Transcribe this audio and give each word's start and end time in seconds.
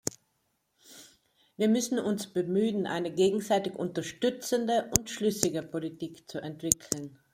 Wir 1.57 1.67
müssen 1.69 1.99
uns 1.99 2.25
bemühen, 2.25 2.87
eine 2.87 3.13
gegenseitig 3.13 3.75
unterstützende 3.75 4.89
und 4.97 5.11
schlüssige 5.11 5.61
Politik 5.61 6.27
zu 6.27 6.39
entwickeln. 6.39 7.19